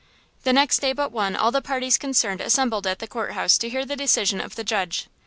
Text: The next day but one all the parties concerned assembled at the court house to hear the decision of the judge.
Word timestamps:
The 0.45 0.51
next 0.51 0.79
day 0.79 0.93
but 0.93 1.11
one 1.11 1.35
all 1.35 1.51
the 1.51 1.61
parties 1.61 1.99
concerned 1.99 2.41
assembled 2.41 2.87
at 2.87 2.97
the 2.97 3.05
court 3.05 3.33
house 3.33 3.55
to 3.59 3.69
hear 3.69 3.85
the 3.85 3.95
decision 3.95 4.41
of 4.41 4.55
the 4.55 4.63
judge. 4.63 5.05